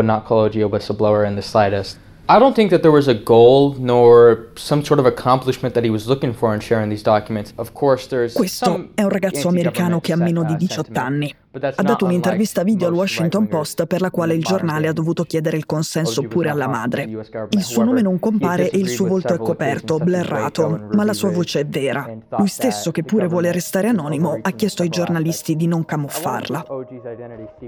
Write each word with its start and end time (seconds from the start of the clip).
would 0.00 0.06
not 0.06 0.24
call 0.24 0.44
OG 0.46 0.56
a 0.56 0.68
whistleblower 0.68 1.26
in 1.26 1.36
the 1.36 1.42
slightest. 1.42 1.98
I 2.26 2.38
don't 2.38 2.54
think 2.54 2.70
that 2.70 2.82
there 2.82 2.92
was 2.92 3.08
a 3.08 3.14
goal 3.14 3.74
nor 3.78 4.46
some 4.56 4.84
sort 4.84 4.98
of 5.00 5.04
accomplishment 5.04 5.74
that 5.74 5.84
he 5.84 5.90
was 5.90 6.06
looking 6.06 6.32
for 6.32 6.54
in 6.54 6.60
sharing 6.60 6.88
these 6.88 7.02
documents. 7.02 7.52
Of 7.58 7.74
course, 7.74 8.06
there's 8.06 8.34
Questo 8.34 8.90
è 8.94 9.02
un 9.02 9.10
ragazzo 9.10 9.48
americano 9.48 10.00
che 10.00 10.12
ha 10.12 10.16
meno 10.16 10.44
di 10.44 10.56
18 10.56 10.98
anni. 10.98 11.34
Ha 11.52 11.82
dato 11.82 12.04
un'intervista 12.04 12.62
video 12.62 12.86
al 12.86 12.94
Washington 12.94 13.48
Post 13.48 13.86
per 13.86 14.00
la 14.00 14.12
quale 14.12 14.34
il 14.34 14.44
giornale 14.44 14.86
ha 14.86 14.92
dovuto 14.92 15.24
chiedere 15.24 15.56
il 15.56 15.66
consenso 15.66 16.22
pure 16.22 16.48
alla 16.48 16.68
madre. 16.68 17.08
Il 17.50 17.62
suo 17.62 17.82
nome 17.82 18.02
non 18.02 18.20
compare 18.20 18.70
e 18.70 18.78
il 18.78 18.88
suo 18.88 19.08
volto 19.08 19.34
è 19.34 19.38
coperto, 19.38 19.98
blerrato, 19.98 20.86
ma 20.92 21.02
la 21.02 21.12
sua 21.12 21.30
voce 21.32 21.60
è 21.60 21.66
vera. 21.66 22.08
Lui 22.38 22.46
stesso, 22.46 22.92
che 22.92 23.02
pure 23.02 23.26
vuole 23.26 23.50
restare 23.50 23.88
anonimo, 23.88 24.38
ha 24.40 24.50
chiesto 24.52 24.82
ai 24.82 24.90
giornalisti 24.90 25.56
di 25.56 25.66
non 25.66 25.84
camuffarla. 25.84 26.64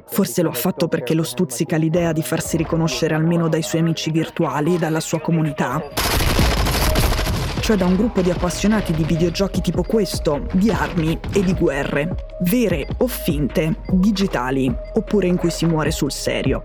Forse 0.06 0.42
lo 0.42 0.50
ha 0.50 0.54
fatto 0.54 0.86
perché 0.86 1.14
lo 1.14 1.24
stuzzica 1.24 1.76
l'idea 1.76 2.12
di 2.12 2.22
farsi 2.22 2.56
riconoscere 2.56 3.16
almeno 3.16 3.48
dai 3.48 3.62
suoi 3.62 3.80
amici 3.80 4.12
virtuali 4.12 4.76
e 4.76 4.78
dalla 4.78 5.00
sua 5.00 5.20
comunità 5.20 5.82
cioè 7.62 7.76
da 7.76 7.86
un 7.86 7.94
gruppo 7.94 8.22
di 8.22 8.30
appassionati 8.30 8.92
di 8.92 9.04
videogiochi 9.04 9.60
tipo 9.60 9.84
questo, 9.84 10.48
di 10.52 10.68
armi 10.72 11.16
e 11.32 11.44
di 11.44 11.54
guerre, 11.54 12.36
vere 12.40 12.88
o 12.98 13.06
finte, 13.06 13.78
digitali, 13.92 14.74
oppure 14.94 15.28
in 15.28 15.36
cui 15.36 15.50
si 15.50 15.64
muore 15.64 15.92
sul 15.92 16.10
serio. 16.10 16.60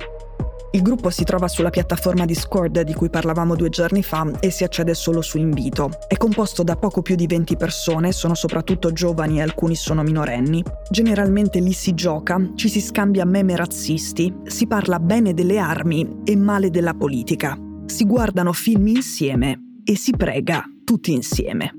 Il 0.71 0.81
gruppo 0.81 1.11
si 1.11 1.23
trova 1.23 1.47
sulla 1.47 1.69
piattaforma 1.69 2.25
Discord 2.25 2.81
di 2.81 2.95
cui 2.95 3.11
parlavamo 3.11 3.55
due 3.55 3.69
giorni 3.69 4.01
fa 4.01 4.27
e 4.39 4.49
si 4.49 4.63
accede 4.63 4.95
solo 4.95 5.21
su 5.21 5.37
invito. 5.37 5.91
È 6.07 6.17
composto 6.17 6.63
da 6.63 6.75
poco 6.75 7.03
più 7.03 7.15
di 7.15 7.27
20 7.27 7.55
persone, 7.57 8.11
sono 8.11 8.33
soprattutto 8.33 8.91
giovani 8.91 9.37
e 9.37 9.43
alcuni 9.43 9.75
sono 9.75 10.01
minorenni. 10.01 10.63
Generalmente 10.89 11.59
lì 11.59 11.73
si 11.73 11.93
gioca, 11.93 12.41
ci 12.55 12.69
si 12.69 12.81
scambia 12.81 13.23
meme 13.23 13.55
razzisti, 13.55 14.33
si 14.45 14.65
parla 14.65 14.99
bene 14.99 15.35
delle 15.35 15.59
armi 15.59 16.21
e 16.23 16.35
male 16.35 16.71
della 16.71 16.95
politica. 16.95 17.55
Si 17.85 18.03
guardano 18.03 18.51
film 18.51 18.87
insieme 18.87 19.59
e 19.83 19.95
si 19.95 20.11
prega 20.17 20.71
tutti 20.87 21.11
insieme. 21.11 21.73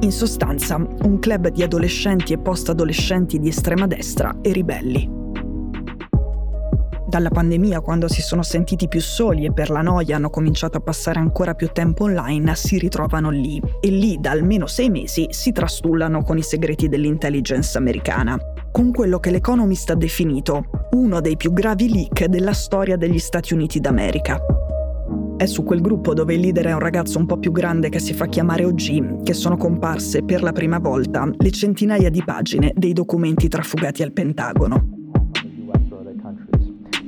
In 0.00 0.12
sostanza, 0.12 0.76
un 0.76 1.18
club 1.18 1.48
di 1.48 1.62
adolescenti 1.62 2.34
e 2.34 2.38
post-adolescenti 2.38 3.38
di 3.38 3.48
estrema 3.48 3.86
destra 3.86 4.36
e 4.42 4.52
ribelli. 4.52 5.08
Dalla 7.08 7.30
pandemia, 7.30 7.80
quando 7.80 8.06
si 8.06 8.20
sono 8.20 8.42
sentiti 8.42 8.86
più 8.86 9.00
soli 9.00 9.46
e 9.46 9.54
per 9.54 9.70
la 9.70 9.80
noia 9.80 10.16
hanno 10.16 10.28
cominciato 10.28 10.76
a 10.76 10.82
passare 10.82 11.20
ancora 11.20 11.54
più 11.54 11.70
tempo 11.72 12.04
online, 12.04 12.54
si 12.54 12.76
ritrovano 12.76 13.30
lì 13.30 13.58
e 13.80 13.88
lì 13.88 14.18
da 14.20 14.32
almeno 14.32 14.66
sei 14.66 14.90
mesi 14.90 15.28
si 15.30 15.50
trastullano 15.50 16.22
con 16.22 16.36
i 16.36 16.42
segreti 16.42 16.86
dell'intelligence 16.86 17.78
americana, 17.78 18.38
con 18.70 18.92
quello 18.92 19.18
che 19.18 19.30
l'Economist 19.30 19.88
ha 19.88 19.94
definito 19.94 20.64
uno 20.90 21.22
dei 21.22 21.38
più 21.38 21.54
gravi 21.54 21.90
leak 21.90 22.26
della 22.26 22.52
storia 22.52 22.98
degli 22.98 23.18
Stati 23.18 23.54
Uniti 23.54 23.80
d'America. 23.80 24.38
È 25.40 25.46
su 25.46 25.64
quel 25.64 25.80
gruppo 25.80 26.12
dove 26.12 26.34
il 26.34 26.40
leader 26.40 26.66
è 26.66 26.72
un 26.74 26.80
ragazzo 26.80 27.16
un 27.16 27.24
po' 27.24 27.38
più 27.38 27.50
grande 27.50 27.88
che 27.88 27.98
si 27.98 28.12
fa 28.12 28.26
chiamare 28.26 28.66
OG 28.66 29.22
che 29.22 29.32
sono 29.32 29.56
comparse 29.56 30.22
per 30.22 30.42
la 30.42 30.52
prima 30.52 30.78
volta 30.78 31.26
le 31.34 31.50
centinaia 31.50 32.10
di 32.10 32.22
pagine 32.22 32.74
dei 32.76 32.92
documenti 32.92 33.48
trafugati 33.48 34.02
al 34.02 34.12
Pentagono. 34.12 34.98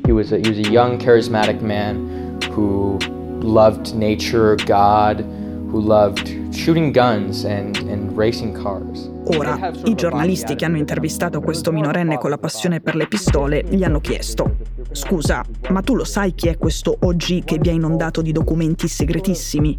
He 0.06 0.12
was 0.12 0.32
a, 0.32 0.36
he 0.36 0.48
was 0.48 0.56
a 0.66 0.70
young, 0.70 0.98
charismatic 0.98 1.60
man 1.60 2.38
who 2.48 2.96
loved 3.42 3.92
nature, 3.92 4.54
God, 4.64 5.22
who 5.70 5.80
loved 5.80 6.54
shooting 6.54 6.90
guns 6.90 7.44
and, 7.44 7.76
and 7.90 8.16
racing 8.16 8.54
cars. 8.54 9.10
Ora, 9.24 9.70
i 9.84 9.94
giornalisti 9.94 10.54
che 10.54 10.64
hanno 10.64 10.78
intervistato 10.78 11.42
questo 11.42 11.70
minorenne 11.70 12.16
con 12.16 12.30
la 12.30 12.38
passione 12.38 12.80
per 12.80 12.94
le 12.96 13.06
pistole 13.08 13.62
gli 13.68 13.84
hanno 13.84 14.00
chiesto 14.00 14.56
Scusa, 14.92 15.42
ma 15.70 15.80
tu 15.80 15.94
lo 15.94 16.04
sai 16.04 16.34
chi 16.34 16.48
è 16.48 16.58
questo 16.58 16.96
OG 17.00 17.44
che 17.44 17.58
vi 17.58 17.70
ha 17.70 17.72
inondato 17.72 18.20
di 18.20 18.30
documenti 18.30 18.88
segretissimi? 18.88 19.76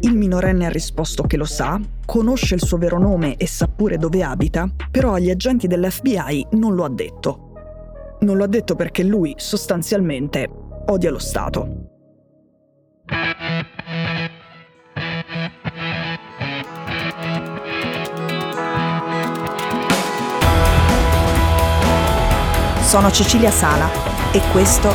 Il 0.00 0.14
minorenne 0.14 0.66
ha 0.66 0.70
risposto 0.70 1.22
che 1.22 1.38
lo 1.38 1.46
sa, 1.46 1.80
conosce 2.04 2.54
il 2.54 2.62
suo 2.62 2.76
vero 2.76 2.98
nome 2.98 3.36
e 3.36 3.46
sa 3.46 3.68
pure 3.68 3.96
dove 3.96 4.22
abita, 4.22 4.70
però 4.90 5.14
agli 5.14 5.30
agenti 5.30 5.66
dell'FBI 5.66 6.48
non 6.52 6.74
lo 6.74 6.84
ha 6.84 6.90
detto. 6.90 7.52
Non 8.20 8.36
lo 8.36 8.44
ha 8.44 8.48
detto 8.48 8.76
perché 8.76 9.02
lui, 9.02 9.34
sostanzialmente, 9.38 10.48
odia 10.86 11.10
lo 11.10 11.18
Stato. 11.18 11.88
Sono 22.82 23.10
Cecilia 23.10 23.50
Sala 23.50 24.19
e 24.32 24.40
questo 24.52 24.88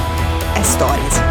è 0.53 0.61
Stories. 0.61 1.23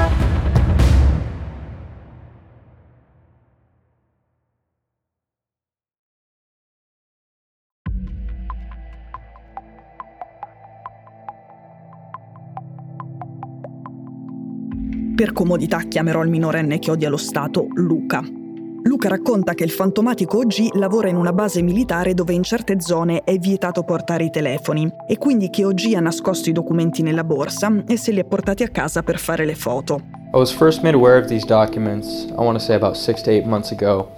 Per 15.15 15.33
comodità 15.33 15.79
chiamerò 15.79 16.23
il 16.23 16.29
minorenne 16.29 16.79
che 16.79 16.91
odia 16.91 17.09
lo 17.09 17.17
Stato 17.17 17.69
Luca. 17.73 18.44
Luca 18.87 19.09
racconta 19.09 19.55
che 19.55 19.65
il 19.65 19.71
fantomatico 19.71 20.41
OG 20.41 20.75
lavora 20.75 21.09
in 21.09 21.17
una 21.17 21.33
base 21.33 21.63
militare 21.63 22.13
dove 22.13 22.35
in 22.35 22.43
certe 22.43 22.83
zone 22.83 23.23
è 23.25 23.39
vietato 23.39 23.83
portare 23.83 24.25
i 24.25 24.31
telefoni 24.31 24.93
e 25.09 25.17
quindi 25.17 25.49
che 25.49 25.65
OG 25.65 25.95
ha 25.97 26.01
nascosto 26.01 26.51
i 26.51 26.53
documenti 26.53 27.01
nella 27.01 27.25
borsa 27.25 27.73
e 27.87 27.97
se 27.97 28.13
li 28.13 28.21
ha 28.21 28.25
portati 28.25 28.63
a 28.63 28.69
casa 28.69 29.03
per 29.03 29.19
fare 29.19 29.47
le 29.47 29.55
foto. 29.55 30.03
I 30.35 30.37
was 30.37 30.53
first 30.53 30.83
made 30.83 30.95
aware 30.95 31.19
of 31.19 31.29
these 31.29 31.47
documents, 31.47 32.27
I 32.29 32.43
want 32.43 32.59
to 32.59 32.63
say 32.63 32.77
about 32.77 32.97
six 32.97 33.23
to 33.23 33.31
eight 33.31 33.47
months 33.47 33.71
ago. 33.71 34.11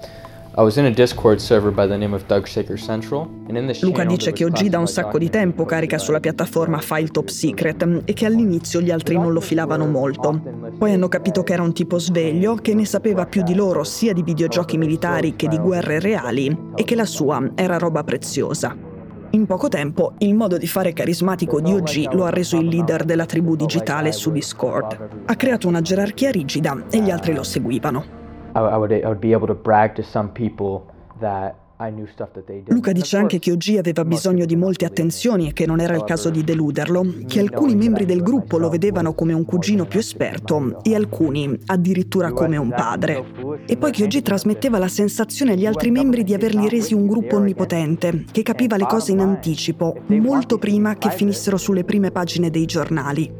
Luca 3.82 4.04
dice 4.06 4.32
che 4.32 4.46
OG 4.46 4.68
da 4.68 4.78
un 4.78 4.86
sacco 4.86 5.18
di 5.18 5.28
tempo 5.28 5.66
carica 5.66 5.98
sulla 5.98 6.18
piattaforma 6.18 6.78
file 6.78 7.08
top 7.08 7.28
secret 7.28 8.02
e 8.06 8.14
che 8.14 8.24
all'inizio 8.24 8.80
gli 8.80 8.90
altri 8.90 9.16
non 9.16 9.34
lo 9.34 9.42
filavano 9.42 9.84
molto. 9.84 10.40
Poi 10.78 10.94
hanno 10.94 11.08
capito 11.08 11.42
che 11.42 11.52
era 11.52 11.62
un 11.62 11.74
tipo 11.74 11.98
sveglio, 11.98 12.54
che 12.54 12.72
ne 12.72 12.86
sapeva 12.86 13.26
più 13.26 13.42
di 13.42 13.54
loro 13.54 13.84
sia 13.84 14.14
di 14.14 14.22
videogiochi 14.22 14.78
militari 14.78 15.36
che 15.36 15.46
di 15.46 15.58
guerre 15.58 16.00
reali 16.00 16.70
e 16.74 16.84
che 16.84 16.94
la 16.94 17.04
sua 17.04 17.50
era 17.54 17.76
roba 17.76 18.02
preziosa. 18.02 18.74
In 19.32 19.44
poco 19.44 19.68
tempo, 19.68 20.14
il 20.20 20.34
modo 20.34 20.56
di 20.56 20.66
fare 20.66 20.94
carismatico 20.94 21.60
di 21.60 21.74
OG 21.74 22.14
lo 22.14 22.24
ha 22.24 22.30
reso 22.30 22.56
il 22.56 22.68
leader 22.68 23.04
della 23.04 23.26
tribù 23.26 23.56
digitale 23.56 24.10
su 24.10 24.32
Discord. 24.32 25.08
Ha 25.26 25.36
creato 25.36 25.68
una 25.68 25.82
gerarchia 25.82 26.30
rigida 26.30 26.84
e 26.90 27.02
gli 27.02 27.10
altri 27.10 27.34
lo 27.34 27.42
seguivano. 27.42 28.15
I 28.56 28.76
would, 28.76 28.90
I 28.90 29.04
would 29.04 29.20
be 29.20 29.32
able 29.32 29.46
to 29.48 29.54
brag 29.54 29.94
to 29.96 30.02
some 30.02 30.30
people 30.30 30.86
that 31.20 31.56
Luca 32.68 32.92
dice 32.92 33.18
anche 33.18 33.38
che 33.38 33.52
OG 33.52 33.76
aveva 33.78 34.02
bisogno 34.06 34.46
di 34.46 34.56
molte 34.56 34.86
attenzioni 34.86 35.48
e 35.48 35.52
che 35.52 35.66
non 35.66 35.78
era 35.78 35.94
il 35.94 36.04
caso 36.04 36.30
di 36.30 36.42
deluderlo, 36.42 37.04
che 37.26 37.38
alcuni 37.38 37.76
membri 37.76 38.06
del 38.06 38.22
gruppo 38.22 38.56
lo 38.56 38.70
vedevano 38.70 39.12
come 39.12 39.34
un 39.34 39.44
cugino 39.44 39.84
più 39.84 39.98
esperto 39.98 40.82
e 40.82 40.94
alcuni 40.94 41.54
addirittura 41.66 42.32
come 42.32 42.56
un 42.56 42.70
padre. 42.70 43.22
E 43.66 43.76
poi 43.76 43.92
che 43.92 44.04
OG 44.04 44.22
trasmetteva 44.22 44.78
la 44.78 44.88
sensazione 44.88 45.52
agli 45.52 45.66
altri 45.66 45.90
membri 45.90 46.24
di 46.24 46.32
averli 46.32 46.66
resi 46.66 46.94
un 46.94 47.06
gruppo 47.06 47.36
onnipotente, 47.36 48.24
che 48.32 48.42
capiva 48.42 48.78
le 48.78 48.86
cose 48.86 49.12
in 49.12 49.20
anticipo, 49.20 50.00
molto 50.06 50.56
prima 50.56 50.94
che 50.94 51.10
finissero 51.10 51.58
sulle 51.58 51.84
prime 51.84 52.10
pagine 52.10 52.48
dei 52.48 52.64
giornali. 52.64 53.34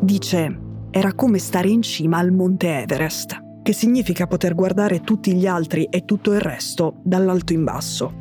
Dice, 0.00 0.68
era 0.90 1.14
come 1.14 1.38
stare 1.38 1.68
in 1.68 1.82
cima 1.82 2.18
al 2.18 2.32
Monte 2.32 2.80
Everest, 2.80 3.60
che 3.62 3.72
significa 3.72 4.26
poter 4.26 4.54
guardare 4.54 5.02
tutti 5.02 5.32
gli 5.34 5.46
altri 5.46 5.84
e 5.84 6.04
tutto 6.04 6.32
il 6.32 6.40
resto 6.40 7.00
dall'alto 7.04 7.52
in 7.52 7.62
basso. 7.62 8.12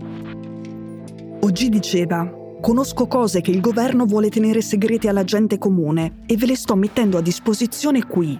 Oggi 1.42 1.70
diceva, 1.70 2.32
conosco 2.62 3.08
cose 3.08 3.42
che 3.42 3.50
il 3.50 3.60
governo 3.60 4.06
vuole 4.06 4.30
tenere 4.30 4.62
segrete 4.62 5.10
alla 5.10 5.24
gente 5.24 5.58
comune 5.58 6.20
e 6.28 6.38
ve 6.38 6.46
le 6.46 6.56
sto 6.56 6.76
mettendo 6.76 7.18
a 7.18 7.22
disposizione 7.22 8.06
qui. 8.06 8.40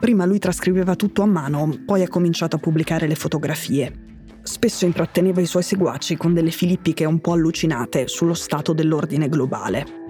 Prima 0.00 0.24
lui 0.24 0.38
trascriveva 0.38 0.94
tutto 0.96 1.22
a 1.22 1.26
mano, 1.26 1.82
poi 1.84 2.02
ha 2.02 2.08
cominciato 2.08 2.56
a 2.56 2.60
pubblicare 2.60 3.06
le 3.06 3.16
fotografie. 3.16 4.06
Spesso 4.42 4.86
intratteneva 4.86 5.42
i 5.42 5.46
suoi 5.46 5.62
seguaci 5.62 6.16
con 6.16 6.32
delle 6.32 6.50
filippiche 6.50 7.04
un 7.04 7.20
po' 7.20 7.32
allucinate 7.32 8.08
sullo 8.08 8.34
stato 8.34 8.72
dell'ordine 8.72 9.28
globale. 9.28 10.07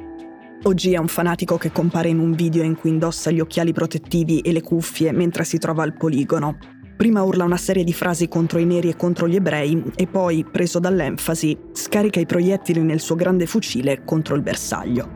OG 0.61 0.91
è 0.91 0.97
un 0.97 1.07
fanatico 1.07 1.57
che 1.57 1.71
compare 1.71 2.09
in 2.09 2.19
un 2.19 2.33
video 2.33 2.65
in 2.65 2.75
cui 2.75 2.91
indossa 2.91 3.31
gli 3.31 3.39
occhiali 3.39 3.73
protettivi 3.73 4.41
e 4.41 4.51
le 4.51 4.61
cuffie 4.61 5.13
mentre 5.13 5.45
si 5.45 5.57
trova 5.57 5.85
al 5.85 5.97
poligono. 5.97 6.59
Prima 6.97 7.23
urla 7.23 7.45
una 7.45 7.57
serie 7.57 7.85
di 7.85 7.93
frasi 7.93 8.27
contro 8.27 8.59
i 8.59 8.65
neri 8.65 8.89
e 8.89 8.97
contro 8.97 9.29
gli 9.29 9.37
ebrei 9.37 9.81
e 9.95 10.09
poi, 10.09 10.45
preso 10.45 10.81
dall'enfasi, 10.81 11.57
scarica 11.73 12.19
i 12.19 12.27
proiettili 12.27 12.81
nel 12.81 12.99
suo 12.99 13.15
grande 13.15 13.47
fucile 13.47 14.03
contro 14.05 14.35
il 14.35 14.43
bersaglio. 14.43 15.09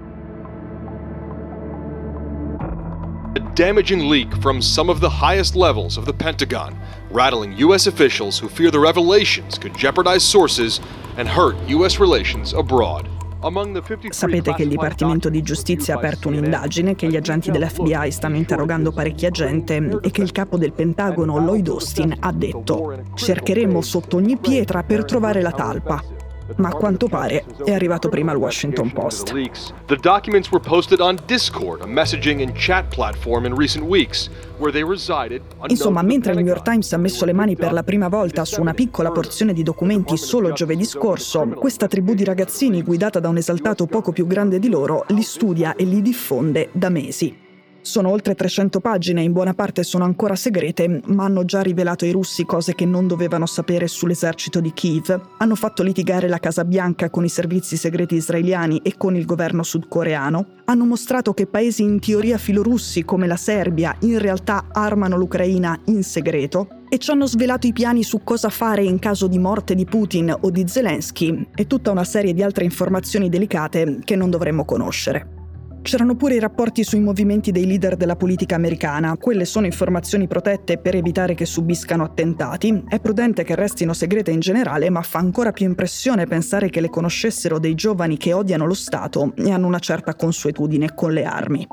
A 3.34 3.40
damaging 3.54 4.02
leak 4.08 4.38
from 4.38 4.60
some 4.60 4.88
of 4.88 5.00
the 5.00 5.10
highest 5.10 5.56
levels 5.56 5.96
of 5.96 6.04
the 6.04 6.14
Pentagon, 6.14 6.78
rattling 7.10 7.52
U.S. 7.58 7.88
officials 7.88 8.40
who 8.40 8.48
fear 8.48 8.70
the 8.70 8.78
revelations 8.78 9.58
could 9.58 9.76
jeopardize 9.76 10.22
sources 10.22 10.80
and 11.16 11.26
hurt 11.26 11.56
U.S. 11.66 11.98
relations 11.98 12.52
abroad. 12.52 13.08
Sapete 14.10 14.54
che 14.54 14.62
il 14.62 14.68
Dipartimento 14.68 15.28
di 15.28 15.42
Giustizia 15.42 15.94
ha 15.94 15.98
aperto 15.98 16.28
un'indagine, 16.28 16.94
che 16.94 17.08
gli 17.08 17.16
agenti 17.16 17.50
dell'FBI 17.50 18.10
stanno 18.10 18.36
interrogando 18.36 18.92
parecchia 18.92 19.30
gente 19.30 19.98
e 20.00 20.10
che 20.10 20.22
il 20.22 20.32
capo 20.32 20.56
del 20.56 20.72
Pentagono, 20.72 21.38
Lloyd 21.38 21.68
Austin, 21.68 22.14
ha 22.20 22.32
detto 22.32 22.94
cercheremo 23.14 23.80
sotto 23.80 24.16
ogni 24.16 24.36
pietra 24.36 24.82
per 24.82 25.04
trovare 25.04 25.42
la 25.42 25.52
talpa 25.52 26.21
ma 26.56 26.68
a 26.68 26.72
quanto 26.72 27.08
pare 27.08 27.44
è 27.64 27.72
arrivato 27.72 28.08
prima 28.08 28.32
al 28.32 28.38
Washington 28.38 28.92
Post. 28.92 29.32
The 29.86 29.96
documents 29.96 30.50
were 30.50 30.62
posted 30.62 31.00
on 31.00 31.16
Discord, 31.26 31.82
a 31.82 31.86
messaging 31.86 32.42
and 32.42 32.52
chat 32.54 32.94
platform 32.94 33.44
in 33.44 33.54
recent 33.54 33.84
weeks. 33.84 34.30
Insomma, 35.66 36.02
mentre 36.02 36.32
il 36.32 36.38
New 36.38 36.46
York 36.46 36.62
Times 36.62 36.92
ha 36.92 36.96
messo 36.96 37.24
le 37.24 37.32
mani 37.32 37.56
per 37.56 37.72
la 37.72 37.82
prima 37.82 38.08
volta 38.08 38.44
su 38.44 38.60
una 38.60 38.74
piccola 38.74 39.10
porzione 39.10 39.52
di 39.52 39.64
documenti 39.64 40.16
solo 40.16 40.52
giovedì 40.52 40.84
scorso, 40.84 41.48
questa 41.48 41.88
tribù 41.88 42.14
di 42.14 42.22
ragazzini 42.22 42.82
guidata 42.82 43.18
da 43.18 43.28
un 43.28 43.38
esaltato 43.38 43.86
poco 43.86 44.12
più 44.12 44.26
grande 44.26 44.60
di 44.60 44.68
loro 44.68 45.04
li 45.08 45.22
studia 45.22 45.74
e 45.74 45.84
li 45.84 46.00
diffonde 46.00 46.68
da 46.72 46.90
mesi. 46.90 47.41
Sono 47.82 48.10
oltre 48.10 48.36
300 48.36 48.78
pagine, 48.78 49.22
in 49.22 49.32
buona 49.32 49.54
parte 49.54 49.82
sono 49.82 50.04
ancora 50.04 50.36
segrete, 50.36 51.00
ma 51.06 51.24
hanno 51.24 51.44
già 51.44 51.62
rivelato 51.62 52.04
ai 52.04 52.12
russi 52.12 52.44
cose 52.44 52.76
che 52.76 52.86
non 52.86 53.08
dovevano 53.08 53.44
sapere 53.44 53.88
sull'esercito 53.88 54.60
di 54.60 54.72
Kiev. 54.72 55.20
Hanno 55.38 55.56
fatto 55.56 55.82
litigare 55.82 56.28
la 56.28 56.38
Casa 56.38 56.64
Bianca 56.64 57.10
con 57.10 57.24
i 57.24 57.28
servizi 57.28 57.76
segreti 57.76 58.14
israeliani 58.14 58.80
e 58.84 58.96
con 58.96 59.16
il 59.16 59.26
governo 59.26 59.64
sudcoreano. 59.64 60.46
Hanno 60.66 60.84
mostrato 60.84 61.34
che 61.34 61.48
paesi 61.48 61.82
in 61.82 61.98
teoria 61.98 62.38
filorussi 62.38 63.04
come 63.04 63.26
la 63.26 63.36
Serbia 63.36 63.96
in 64.02 64.20
realtà 64.20 64.66
armano 64.70 65.16
l'Ucraina 65.16 65.76
in 65.86 66.04
segreto 66.04 66.68
e 66.88 66.98
ci 66.98 67.10
hanno 67.10 67.26
svelato 67.26 67.66
i 67.66 67.72
piani 67.72 68.04
su 68.04 68.22
cosa 68.22 68.48
fare 68.48 68.84
in 68.84 69.00
caso 69.00 69.26
di 69.26 69.40
morte 69.40 69.74
di 69.74 69.86
Putin 69.86 70.32
o 70.40 70.50
di 70.50 70.68
Zelensky 70.68 71.48
e 71.52 71.66
tutta 71.66 71.90
una 71.90 72.04
serie 72.04 72.32
di 72.32 72.44
altre 72.44 72.62
informazioni 72.62 73.28
delicate 73.28 73.98
che 74.04 74.14
non 74.14 74.30
dovremmo 74.30 74.64
conoscere. 74.64 75.41
C'erano 75.82 76.14
pure 76.14 76.36
i 76.36 76.38
rapporti 76.38 76.84
sui 76.84 77.00
movimenti 77.00 77.50
dei 77.50 77.66
leader 77.66 77.96
della 77.96 78.14
politica 78.14 78.54
americana. 78.54 79.16
Quelle 79.16 79.44
sono 79.44 79.66
informazioni 79.66 80.28
protette 80.28 80.78
per 80.78 80.94
evitare 80.94 81.34
che 81.34 81.44
subiscano 81.44 82.04
attentati. 82.04 82.84
È 82.88 83.00
prudente 83.00 83.42
che 83.42 83.56
restino 83.56 83.92
segrete 83.92 84.30
in 84.30 84.38
generale, 84.38 84.90
ma 84.90 85.02
fa 85.02 85.18
ancora 85.18 85.50
più 85.50 85.66
impressione 85.66 86.26
pensare 86.26 86.70
che 86.70 86.80
le 86.80 86.88
conoscessero 86.88 87.58
dei 87.58 87.74
giovani 87.74 88.16
che 88.16 88.32
odiano 88.32 88.64
lo 88.64 88.74
Stato 88.74 89.34
e 89.36 89.50
hanno 89.50 89.66
una 89.66 89.80
certa 89.80 90.14
consuetudine 90.14 90.94
con 90.94 91.12
le 91.12 91.24
armi. 91.24 91.66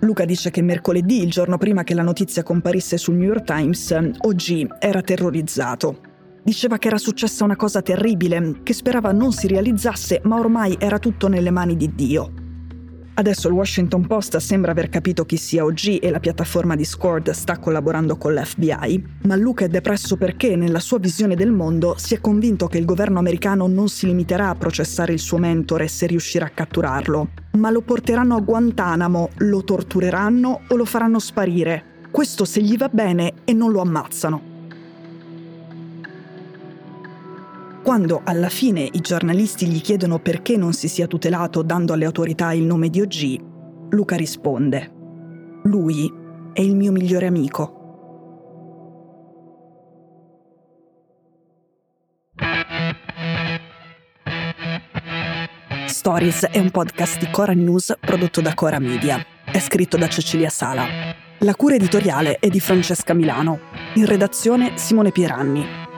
Luca 0.00 0.24
dice 0.24 0.50
che 0.50 0.62
mercoledì, 0.62 1.22
il 1.22 1.30
giorno 1.30 1.58
prima 1.58 1.84
che 1.84 1.94
la 1.94 2.02
notizia 2.02 2.42
comparisse 2.42 2.96
sul 2.96 3.14
New 3.16 3.28
York 3.28 3.44
Times, 3.44 3.90
OG 3.90 4.76
era 4.80 5.02
terrorizzato. 5.02 6.11
Diceva 6.44 6.76
che 6.76 6.88
era 6.88 6.98
successa 6.98 7.44
una 7.44 7.54
cosa 7.54 7.82
terribile, 7.82 8.62
che 8.64 8.72
sperava 8.72 9.12
non 9.12 9.30
si 9.32 9.46
realizzasse, 9.46 10.20
ma 10.24 10.40
ormai 10.40 10.76
era 10.80 10.98
tutto 10.98 11.28
nelle 11.28 11.52
mani 11.52 11.76
di 11.76 11.94
Dio. 11.94 12.32
Adesso 13.14 13.46
il 13.46 13.54
Washington 13.54 14.06
Post 14.08 14.38
sembra 14.38 14.72
aver 14.72 14.88
capito 14.88 15.24
chi 15.24 15.36
sia 15.36 15.64
OG 15.64 15.98
e 16.02 16.10
la 16.10 16.18
piattaforma 16.18 16.74
Discord 16.74 17.30
sta 17.30 17.58
collaborando 17.58 18.16
con 18.16 18.34
l'FBI, 18.34 19.04
ma 19.26 19.36
Luca 19.36 19.66
è 19.66 19.68
depresso 19.68 20.16
perché, 20.16 20.56
nella 20.56 20.80
sua 20.80 20.98
visione 20.98 21.36
del 21.36 21.52
mondo, 21.52 21.94
si 21.96 22.14
è 22.14 22.20
convinto 22.20 22.66
che 22.66 22.78
il 22.78 22.86
governo 22.86 23.20
americano 23.20 23.68
non 23.68 23.88
si 23.88 24.06
limiterà 24.06 24.48
a 24.48 24.56
processare 24.56 25.12
il 25.12 25.20
suo 25.20 25.38
mentore 25.38 25.86
se 25.86 26.06
riuscirà 26.06 26.46
a 26.46 26.52
catturarlo, 26.52 27.28
ma 27.52 27.70
lo 27.70 27.82
porteranno 27.82 28.34
a 28.34 28.40
Guantanamo, 28.40 29.28
lo 29.36 29.62
tortureranno 29.62 30.62
o 30.66 30.74
lo 30.74 30.84
faranno 30.86 31.20
sparire. 31.20 31.84
Questo 32.10 32.44
se 32.44 32.60
gli 32.62 32.76
va 32.76 32.88
bene 32.88 33.34
e 33.44 33.52
non 33.52 33.70
lo 33.70 33.80
ammazzano. 33.80 34.51
Quando 37.82 38.20
alla 38.22 38.48
fine 38.48 38.88
i 38.92 39.00
giornalisti 39.00 39.66
gli 39.66 39.80
chiedono 39.80 40.20
perché 40.20 40.56
non 40.56 40.72
si 40.72 40.86
sia 40.86 41.08
tutelato 41.08 41.62
dando 41.62 41.92
alle 41.92 42.04
autorità 42.04 42.52
il 42.52 42.62
nome 42.62 42.88
di 42.90 43.00
OG, 43.00 43.90
Luca 43.90 44.14
risponde, 44.14 44.90
lui 45.64 46.10
è 46.52 46.60
il 46.60 46.76
mio 46.76 46.92
migliore 46.92 47.26
amico. 47.26 47.80
Stories 55.86 56.46
è 56.46 56.58
un 56.58 56.70
podcast 56.70 57.18
di 57.18 57.28
Cora 57.32 57.52
News 57.52 57.96
prodotto 58.00 58.40
da 58.40 58.54
Cora 58.54 58.78
Media. 58.78 59.24
È 59.44 59.58
scritto 59.58 59.96
da 59.96 60.08
Cecilia 60.08 60.50
Sala. 60.50 60.86
La 61.38 61.54
cura 61.56 61.74
editoriale 61.74 62.36
è 62.38 62.48
di 62.48 62.60
Francesca 62.60 63.12
Milano. 63.12 63.58
In 63.94 64.06
redazione 64.06 64.78
Simone 64.78 65.10
Pieranni. 65.10 65.81